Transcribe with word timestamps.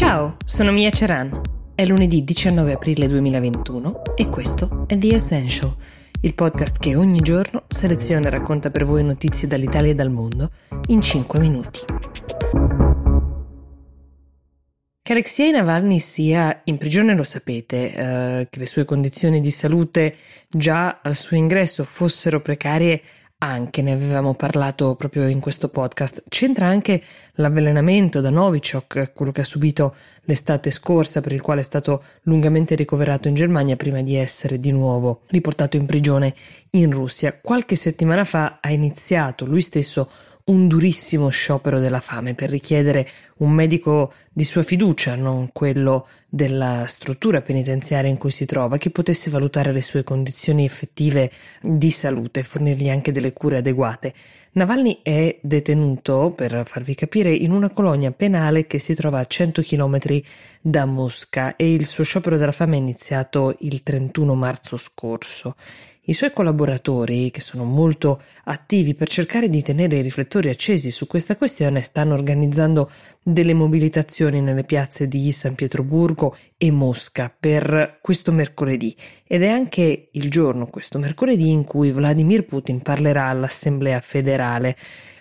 Ciao, 0.00 0.38
sono 0.46 0.72
Mia 0.72 0.88
Ceran. 0.88 1.42
È 1.74 1.84
lunedì 1.84 2.24
19 2.24 2.72
aprile 2.72 3.06
2021 3.06 4.16
e 4.16 4.30
questo 4.30 4.86
è 4.88 4.96
The 4.96 5.14
Essential, 5.14 5.76
il 6.22 6.32
podcast 6.32 6.78
che 6.78 6.96
ogni 6.96 7.20
giorno 7.20 7.64
seleziona 7.68 8.28
e 8.28 8.30
racconta 8.30 8.70
per 8.70 8.86
voi 8.86 9.04
notizie 9.04 9.46
dall'Italia 9.46 9.90
e 9.90 9.94
dal 9.94 10.10
mondo 10.10 10.52
in 10.86 11.02
5 11.02 11.38
minuti. 11.38 11.80
Che 15.02 15.12
Alexei 15.12 15.50
Navalny 15.50 15.98
sia 15.98 16.62
in 16.64 16.78
prigione 16.78 17.14
lo 17.14 17.22
sapete, 17.22 17.92
eh, 17.94 18.48
che 18.48 18.58
le 18.58 18.66
sue 18.66 18.86
condizioni 18.86 19.42
di 19.42 19.50
salute 19.50 20.16
già 20.48 21.00
al 21.02 21.14
suo 21.14 21.36
ingresso 21.36 21.84
fossero 21.84 22.40
precarie 22.40 23.02
anche, 23.42 23.80
ne 23.82 23.92
avevamo 23.92 24.34
parlato 24.34 24.94
proprio 24.94 25.26
in 25.26 25.40
questo 25.40 25.68
podcast. 25.68 26.24
C'entra 26.28 26.66
anche 26.66 27.02
l'avvelenamento 27.34 28.20
da 28.20 28.30
Novichok, 28.30 29.12
quello 29.14 29.32
che 29.32 29.40
ha 29.40 29.44
subito 29.44 29.94
l'estate 30.22 30.70
scorsa, 30.70 31.20
per 31.20 31.32
il 31.32 31.40
quale 31.40 31.60
è 31.60 31.64
stato 31.64 32.02
lungamente 32.22 32.74
ricoverato 32.74 33.28
in 33.28 33.34
Germania 33.34 33.76
prima 33.76 34.02
di 34.02 34.14
essere 34.14 34.58
di 34.58 34.72
nuovo 34.72 35.22
riportato 35.28 35.76
in 35.76 35.86
prigione 35.86 36.34
in 36.70 36.90
Russia. 36.90 37.38
Qualche 37.40 37.76
settimana 37.76 38.24
fa 38.24 38.58
ha 38.60 38.70
iniziato 38.70 39.46
lui 39.46 39.62
stesso 39.62 40.10
un 40.50 40.66
durissimo 40.66 41.28
sciopero 41.28 41.78
della 41.78 42.00
fame 42.00 42.34
per 42.34 42.50
richiedere 42.50 43.08
un 43.38 43.52
medico 43.52 44.12
di 44.32 44.42
sua 44.42 44.64
fiducia, 44.64 45.14
non 45.14 45.50
quello 45.52 46.08
della 46.28 46.84
struttura 46.86 47.40
penitenziaria 47.40 48.10
in 48.10 48.18
cui 48.18 48.30
si 48.30 48.46
trova, 48.46 48.76
che 48.76 48.90
potesse 48.90 49.30
valutare 49.30 49.72
le 49.72 49.80
sue 49.80 50.02
condizioni 50.02 50.64
effettive 50.64 51.30
di 51.62 51.90
salute 51.90 52.40
e 52.40 52.42
fornirgli 52.42 52.90
anche 52.90 53.12
delle 53.12 53.32
cure 53.32 53.58
adeguate. 53.58 54.12
Navalny 54.52 54.98
è 55.02 55.38
detenuto, 55.40 56.32
per 56.34 56.62
farvi 56.66 56.96
capire, 56.96 57.32
in 57.32 57.52
una 57.52 57.70
colonia 57.70 58.10
penale 58.10 58.66
che 58.66 58.80
si 58.80 58.94
trova 58.94 59.20
a 59.20 59.26
100 59.26 59.62
km 59.62 59.98
da 60.60 60.84
Mosca 60.84 61.54
e 61.54 61.72
il 61.72 61.86
suo 61.86 62.02
sciopero 62.02 62.36
della 62.36 62.50
fame 62.50 62.74
è 62.74 62.80
iniziato 62.80 63.54
il 63.60 63.84
31 63.84 64.34
marzo 64.34 64.76
scorso. 64.76 65.54
I 66.04 66.14
suoi 66.14 66.32
collaboratori, 66.32 67.30
che 67.30 67.40
sono 67.40 67.64
molto 67.64 68.22
attivi 68.44 68.94
per 68.94 69.06
cercare 69.06 69.50
di 69.50 69.60
tenere 69.60 69.98
i 69.98 70.02
riflettori 70.02 70.48
accesi 70.48 70.90
su 70.90 71.06
questa 71.06 71.36
questione, 71.36 71.82
stanno 71.82 72.14
organizzando 72.14 72.90
delle 73.22 73.52
mobilitazioni 73.52 74.40
nelle 74.40 74.64
piazze 74.64 75.06
di 75.06 75.30
San 75.30 75.54
Pietroburgo 75.54 76.34
e 76.56 76.70
Mosca 76.70 77.30
per 77.38 77.98
questo 78.00 78.32
mercoledì 78.32 78.96
ed 79.26 79.42
è 79.42 79.48
anche 79.48 80.08
il 80.10 80.30
giorno, 80.30 80.68
questo 80.68 80.98
mercoledì, 80.98 81.50
in 81.50 81.64
cui 81.64 81.92
Vladimir 81.92 82.46
Putin 82.46 82.80
parlerà 82.80 83.26
all'Assemblea 83.26 84.00
federale. 84.00 84.76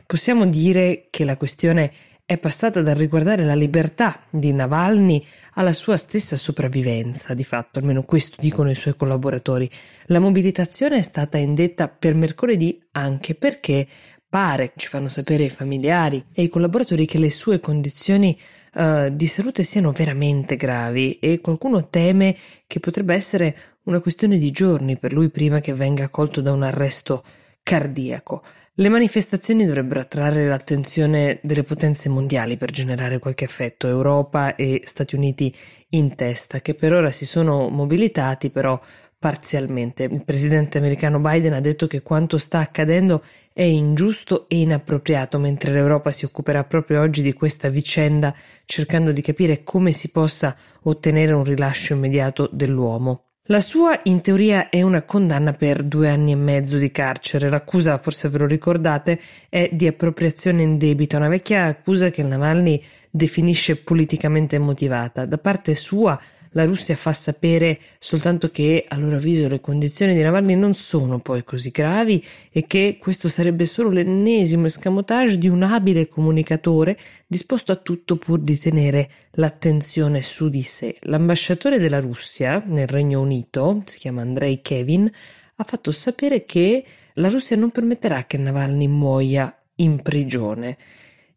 Possiamo 0.06 0.48
dire 0.48 1.08
che 1.10 1.26
la 1.26 1.36
questione 1.36 1.92
è 2.30 2.38
passata 2.38 2.84
dal 2.84 2.94
riguardare 2.94 3.44
la 3.44 3.56
libertà 3.56 4.22
di 4.30 4.54
Navalny 4.54 5.26
alla 5.56 5.74
sua 5.74 5.98
stessa 5.98 6.36
sopravvivenza, 6.36 7.34
di 7.34 7.44
fatto, 7.44 7.80
almeno 7.80 8.04
questo 8.04 8.36
dicono 8.40 8.70
i 8.70 8.76
suoi 8.76 8.96
collaboratori. 8.96 9.68
La 10.06 10.20
mobilitazione 10.20 10.98
è 10.98 11.02
stata 11.02 11.40
indetta 11.40 11.88
per 11.88 12.14
mercoledì 12.14 12.80
anche 12.92 13.34
perché 13.34 13.88
pare, 14.30 14.74
ci 14.76 14.88
fanno 14.88 15.08
sapere 15.08 15.46
i 15.46 15.50
familiari 15.50 16.24
e 16.32 16.44
i 16.44 16.50
collaboratori, 16.50 17.08
che 17.08 17.18
le 17.18 17.32
sue 17.32 17.60
condizioni 17.60 18.40
uh, 18.76 19.10
di 19.10 19.26
salute 19.26 19.64
siano 19.64 19.90
veramente 19.92 20.56
gravi 20.56 21.18
e 21.18 21.42
qualcuno 21.42 21.88
teme 21.88 22.38
che 22.68 22.80
potrebbe 22.80 23.16
essere 23.16 23.58
una 23.86 24.02
questione 24.02 24.38
di 24.38 24.52
giorni 24.52 24.98
per 24.98 25.14
lui 25.14 25.30
prima 25.30 25.62
che 25.62 25.74
venga 25.74 26.10
colto 26.10 26.42
da 26.42 26.52
un 26.52 26.62
arresto 26.62 27.24
cardiaco. 27.64 28.44
Le 28.80 28.88
manifestazioni 28.88 29.66
dovrebbero 29.66 30.00
attrarre 30.00 30.48
l'attenzione 30.48 31.40
delle 31.44 31.64
potenze 31.64 32.08
mondiali 32.08 32.56
per 32.56 32.72
generare 32.72 33.20
qualche 33.20 33.44
effetto, 33.44 33.90
Europa 33.90 34.56
e 34.56 34.84
Stati 34.86 35.16
Uniti 35.16 35.54
in 35.90 36.16
testa, 36.16 36.62
che 36.62 36.76
per 36.76 36.94
ora 36.94 37.12
si 37.12 37.26
sono 37.26 37.68
mobilitati 37.68 38.50
però 38.50 38.80
parzialmente. 39.18 40.04
Il 40.04 40.24
presidente 40.24 40.78
americano 40.78 41.20
Biden 41.20 41.52
ha 41.52 41.60
detto 41.60 41.88
che 41.88 42.02
quanto 42.02 42.38
sta 42.38 42.60
accadendo 42.60 43.22
è 43.52 43.64
ingiusto 43.64 44.48
e 44.48 44.62
inappropriato, 44.62 45.40
mentre 45.40 45.74
l'Europa 45.74 46.10
si 46.12 46.24
occuperà 46.24 46.64
proprio 46.64 47.02
oggi 47.02 47.22
di 47.22 47.34
questa 47.34 47.68
vicenda, 47.68 48.34
cercando 48.64 49.12
di 49.12 49.20
capire 49.20 49.62
come 49.62 49.92
si 49.92 50.10
possa 50.10 50.56
ottenere 50.84 51.34
un 51.34 51.44
rilascio 51.44 51.96
immediato 51.96 52.48
dell'uomo. 52.50 53.29
La 53.52 53.62
sua 53.62 54.00
in 54.04 54.22
teoria 54.22 54.70
è 54.70 54.84
una 54.84 55.02
condanna 55.02 55.54
per 55.54 55.82
due 55.82 56.08
anni 56.08 56.34
e 56.34 56.36
mezzo 56.36 56.78
di 56.78 56.92
carcere. 56.92 57.50
L'accusa, 57.50 57.98
forse 57.98 58.30
ve 58.30 58.38
lo 58.38 58.46
ricordate, 58.46 59.20
è 59.50 59.72
di 59.72 59.88
appropriazione 59.88 60.62
in 60.62 60.78
debito, 60.78 61.18
una 61.18 61.30
vecchia 61.30 61.66
accusa 61.66 62.12
che 62.12 62.22
Navalny 62.22 62.80
definisce 63.10 63.78
politicamente 63.78 64.60
motivata. 64.60 65.26
Da 65.26 65.40
parte 65.40 65.74
sua 65.74 66.22
la 66.52 66.66
Russia 66.66 66.96
fa 66.96 67.14
sapere 67.14 67.80
soltanto 68.00 68.50
che 68.50 68.84
a 68.88 68.98
loro 68.98 69.18
avviso 69.18 69.48
le 69.48 69.62
condizioni 69.62 70.14
di 70.14 70.22
Navalny 70.22 70.56
non 70.56 70.74
sono 70.74 71.20
poi 71.20 71.44
così 71.44 71.70
gravi 71.70 72.24
e 72.52 72.66
che 72.66 72.98
questo 73.00 73.28
sarebbe 73.28 73.66
solo 73.66 73.90
l'ennesimo 73.90 74.66
escamotage 74.66 75.38
di 75.38 75.48
un 75.48 75.64
abile 75.64 76.08
comunicatore 76.08 76.98
disposto 77.28 77.72
a 77.72 77.76
tutto 77.76 78.16
pur 78.16 78.40
di 78.40 78.58
tenere 78.58 79.10
l'attenzione 79.32 80.22
su 80.22 80.50
di 80.50 80.64
sé. 80.64 80.98
L'ambasciatore 81.02 81.78
della 81.78 82.00
Russia 82.00 82.64
nel 82.66 82.88
Regno 82.88 83.22
Unito, 83.22 83.84
si 83.86 84.00
chiama 84.00 84.22
Andrei 84.22 84.62
Kevin, 84.62 85.10
ha 85.56 85.64
fatto 85.64 85.92
sapere 85.92 86.46
che 86.46 86.84
la 87.14 87.30
Russia 87.30 87.56
non 87.56 87.70
permetterà 87.70 88.26
che 88.26 88.38
Navalny 88.38 88.88
muoia 88.88 89.54
in 89.76 90.02
prigione. 90.02 90.78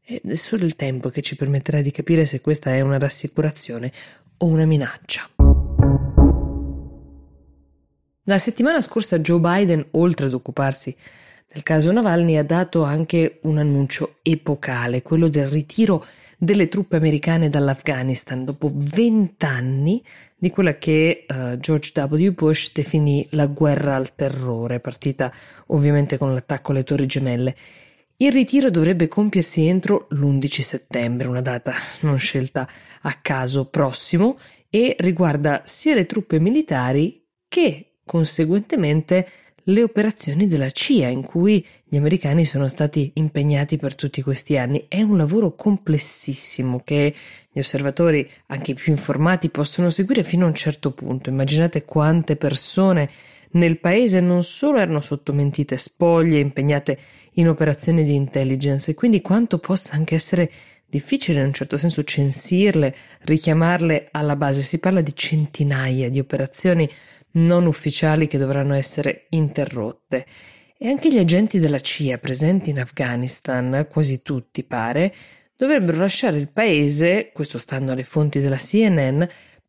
È 0.05 0.35
solo 0.35 0.65
il 0.65 0.77
tempo 0.77 1.09
che 1.11 1.23
ci 1.23 1.37
permetterà 1.37 1.81
di 1.81 1.91
capire 1.91 2.25
se 2.25 2.41
questa 2.41 2.75
è 2.75 2.81
una 2.81 2.99
rassicurazione 2.99 3.93
o 4.39 4.47
una 4.47 4.65
minaccia. 4.65 5.29
La 8.25 8.39
settimana 8.39 8.81
scorsa 8.81 9.19
Joe 9.19 9.41
Biden, 9.41 9.85
oltre 9.93 10.27
ad 10.27 10.33
occuparsi 10.33 10.95
del 11.53 11.65
caso 11.65 11.91
Navalny, 11.91 12.37
ha 12.37 12.45
dato 12.45 12.85
anche 12.85 13.41
un 13.43 13.59
annuncio 13.59 14.17
epocale, 14.23 15.03
quello 15.03 15.29
del 15.29 15.49
ritiro 15.49 16.05
delle 16.39 16.69
truppe 16.69 16.97
americane 16.97 17.49
dall'Afghanistan 17.49 18.45
dopo 18.45 18.71
vent'anni 18.73 20.03
di 20.37 20.51
quella 20.51 20.77
che 20.77 21.25
uh, 21.29 21.57
George 21.59 21.93
W. 22.01 22.31
Bush 22.31 22.73
definì 22.73 23.27
la 23.31 23.47
guerra 23.47 23.95
al 23.95 24.15
terrore, 24.15 24.81
partita 24.81 25.33
ovviamente 25.67 26.19
con 26.19 26.33
l'attacco 26.33 26.73
alle 26.73 26.83
Torri 26.83 27.07
Gemelle. 27.07 27.57
Il 28.23 28.31
ritiro 28.31 28.71
dovrebbe 28.71 29.09
compiersi 29.09 29.67
entro 29.67 30.07
l'11 30.11 30.61
settembre, 30.61 31.27
una 31.27 31.41
data 31.41 31.75
non 32.03 32.19
scelta 32.19 32.69
a 33.01 33.19
caso 33.21 33.69
prossimo, 33.69 34.39
e 34.71 34.95
riguarda 35.01 35.63
sia 35.65 35.97
le 35.97 36.07
truppe 36.07 36.39
militari 36.39 37.27
che 37.49 37.97
conseguentemente 38.05 39.29
le 39.65 39.83
operazioni 39.83 40.47
della 40.47 40.71
CIA 40.71 41.09
in 41.09 41.25
cui 41.25 41.67
gli 41.83 41.97
americani 41.97 42.45
sono 42.45 42.69
stati 42.69 43.11
impegnati 43.15 43.77
per 43.77 43.97
tutti 43.97 44.23
questi 44.23 44.57
anni. 44.57 44.87
È 44.87 45.03
un 45.03 45.17
lavoro 45.17 45.57
complessissimo 45.57 46.81
che 46.85 47.13
gli 47.51 47.59
osservatori, 47.59 48.31
anche 48.47 48.71
i 48.71 48.75
più 48.75 48.93
informati, 48.93 49.49
possono 49.49 49.91
seguire 49.91 50.23
fino 50.23 50.45
a 50.45 50.49
un 50.49 50.55
certo 50.55 50.93
punto. 50.93 51.29
Immaginate 51.29 51.85
quante 51.85 52.37
persone 52.37 53.11
nel 53.53 53.79
paese 53.79 54.21
non 54.21 54.43
solo 54.43 54.79
erano 54.79 55.01
sotto 55.01 55.33
mentite 55.33 55.77
spoglie, 55.77 56.39
impegnate 56.39 56.99
in 57.35 57.49
operazioni 57.49 58.05
di 58.05 58.15
intelligence 58.15 58.91
e 58.91 58.95
quindi 58.95 59.21
quanto 59.21 59.59
possa 59.59 59.95
anche 59.95 60.15
essere 60.15 60.51
difficile 60.87 61.41
in 61.41 61.47
un 61.47 61.53
certo 61.53 61.79
senso 61.79 62.05
censirle, 62.05 62.95
richiamarle 63.21 64.09
alla 64.11 64.37
base. 64.37 64.61
Si 64.63 64.79
parla 64.79 65.01
di 65.01 65.15
centinaia 65.15 66.11
di 66.11 66.19
operazioni 66.19 66.89
non 67.33 67.67
ufficiali 67.67 68.27
che 68.27 68.39
dovranno 68.39 68.75
essere 68.75 69.27
interrotte. 69.31 70.27
E 70.77 70.89
anche 70.89 71.11
gli 71.11 71.19
agenti 71.19 71.59
della 71.59 71.81
CIA 71.81 72.19
presenti 72.19 72.71
in 72.71 72.81
Afghanistan, 72.81 73.87
quasi 73.89 74.21
tutti 74.21 74.65
pare, 74.65 75.15
dovrebbero 75.57 75.99
lasciare 75.99 76.39
il 76.39 76.49
paese, 76.49 77.31
questo 77.33 77.57
stando 77.57 77.93
alle 77.93 78.03
fonti 78.03 78.41
della 78.41 78.57
CNN, 78.57 79.23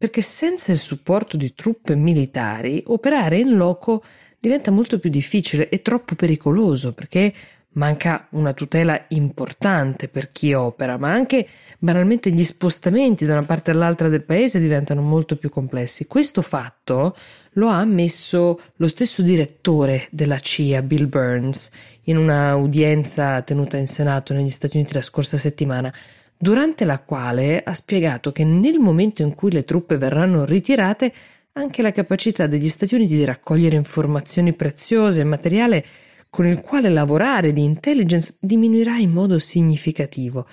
perché 0.03 0.19
senza 0.19 0.73
il 0.73 0.77
supporto 0.77 1.37
di 1.37 1.55
truppe 1.55 1.95
militari 1.95 2.83
operare 2.87 3.37
in 3.37 3.55
loco 3.55 4.03
diventa 4.37 4.69
molto 4.69 4.99
più 4.99 5.09
difficile 5.09 5.69
e 5.69 5.81
troppo 5.81 6.15
pericoloso 6.15 6.93
perché 6.93 7.33
manca 7.75 8.27
una 8.31 8.51
tutela 8.51 9.05
importante 9.07 10.09
per 10.09 10.33
chi 10.33 10.51
opera, 10.51 10.97
ma 10.97 11.13
anche 11.13 11.47
banalmente 11.79 12.31
gli 12.31 12.43
spostamenti 12.43 13.23
da 13.23 13.31
una 13.31 13.45
parte 13.45 13.71
all'altra 13.71 14.09
del 14.09 14.23
paese 14.23 14.59
diventano 14.59 15.01
molto 15.01 15.37
più 15.37 15.49
complessi. 15.49 16.05
Questo 16.05 16.41
fatto 16.41 17.15
lo 17.53 17.69
ha 17.69 17.77
ammesso 17.77 18.59
lo 18.75 18.87
stesso 18.89 19.21
direttore 19.21 20.09
della 20.11 20.39
CIA, 20.39 20.81
Bill 20.81 21.07
Burns, 21.07 21.69
in 22.03 22.17
una 22.17 22.57
udienza 22.57 23.41
tenuta 23.41 23.77
in 23.77 23.87
Senato 23.87 24.33
negli 24.33 24.49
Stati 24.49 24.75
Uniti 24.75 24.95
la 24.95 25.01
scorsa 25.01 25.37
settimana 25.37 25.93
durante 26.37 26.85
la 26.85 26.99
quale 26.99 27.63
ha 27.63 27.73
spiegato 27.73 28.31
che 28.31 28.43
nel 28.43 28.79
momento 28.79 29.21
in 29.21 29.33
cui 29.35 29.51
le 29.51 29.63
truppe 29.63 29.97
verranno 29.97 30.45
ritirate, 30.45 31.13
anche 31.53 31.81
la 31.81 31.91
capacità 31.91 32.47
degli 32.47 32.67
Stati 32.67 32.95
Uniti 32.95 33.15
di 33.15 33.25
raccogliere 33.25 33.75
informazioni 33.75 34.53
preziose 34.53 35.21
e 35.21 35.25
materiale 35.25 35.85
con 36.29 36.47
il 36.47 36.61
quale 36.61 36.89
lavorare 36.89 37.53
di 37.53 37.63
intelligence 37.63 38.35
diminuirà 38.39 38.97
in 38.97 39.11
modo 39.11 39.37
significativo. 39.37 40.47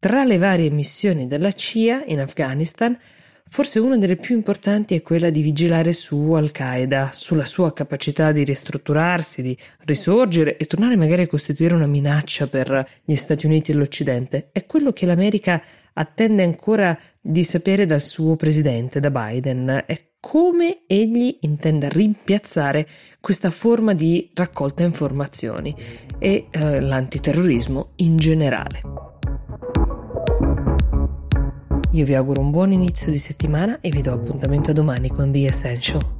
Tra 0.00 0.24
le 0.24 0.38
varie 0.38 0.70
missioni 0.70 1.28
della 1.28 1.52
CIA 1.52 2.04
in 2.06 2.20
Afghanistan, 2.20 2.98
forse 3.50 3.80
una 3.80 3.98
delle 3.98 4.16
più 4.16 4.36
importanti 4.36 4.94
è 4.94 5.02
quella 5.02 5.28
di 5.28 5.42
vigilare 5.42 5.92
su 5.92 6.32
Al-Qaeda, 6.32 7.10
sulla 7.12 7.44
sua 7.44 7.72
capacità 7.72 8.30
di 8.32 8.44
ristrutturarsi, 8.44 9.42
di 9.42 9.58
risorgere 9.80 10.56
e 10.56 10.66
tornare 10.66 10.96
magari 10.96 11.22
a 11.22 11.26
costituire 11.26 11.74
una 11.74 11.86
minaccia 11.86 12.46
per 12.46 12.88
gli 13.04 13.14
Stati 13.14 13.46
Uniti 13.46 13.72
e 13.72 13.74
l'Occidente. 13.74 14.48
È 14.52 14.64
quello 14.66 14.92
che 14.92 15.04
l'America 15.04 15.60
attende 15.92 16.44
ancora 16.44 16.96
di 17.20 17.42
sapere 17.42 17.86
dal 17.86 18.00
suo 18.00 18.36
presidente, 18.36 19.00
da 19.00 19.10
Biden, 19.10 19.82
è 19.84 19.98
come 20.20 20.82
egli 20.86 21.38
intenda 21.40 21.88
rimpiazzare 21.88 22.86
questa 23.20 23.50
forma 23.50 23.94
di 23.94 24.30
raccolta 24.34 24.82
informazioni 24.84 25.74
e 26.18 26.46
eh, 26.50 26.80
l'antiterrorismo 26.80 27.92
in 27.96 28.16
generale. 28.16 29.09
Io 31.92 32.04
vi 32.04 32.14
auguro 32.14 32.40
un 32.40 32.52
buon 32.52 32.70
inizio 32.70 33.10
di 33.10 33.18
settimana 33.18 33.80
e 33.80 33.90
vi 33.90 34.00
do 34.00 34.12
appuntamento 34.12 34.72
domani 34.72 35.08
con 35.08 35.32
The 35.32 35.46
Essential. 35.46 36.19